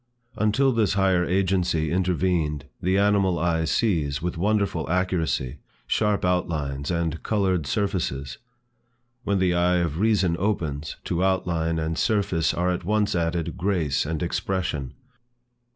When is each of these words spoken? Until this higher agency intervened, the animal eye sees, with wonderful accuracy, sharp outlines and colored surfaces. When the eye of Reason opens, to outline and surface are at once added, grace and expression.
Until 0.35 0.71
this 0.71 0.93
higher 0.95 1.23
agency 1.25 1.91
intervened, 1.91 2.65
the 2.81 2.97
animal 2.97 3.37
eye 3.37 3.65
sees, 3.65 4.19
with 4.19 4.35
wonderful 4.35 4.89
accuracy, 4.89 5.59
sharp 5.85 6.25
outlines 6.25 6.89
and 6.89 7.21
colored 7.21 7.67
surfaces. 7.67 8.39
When 9.25 9.37
the 9.37 9.53
eye 9.53 9.75
of 9.77 9.99
Reason 9.99 10.35
opens, 10.39 10.95
to 11.03 11.23
outline 11.23 11.77
and 11.77 11.99
surface 11.99 12.51
are 12.51 12.71
at 12.71 12.83
once 12.83 13.13
added, 13.13 13.57
grace 13.59 14.03
and 14.03 14.23
expression. 14.23 14.95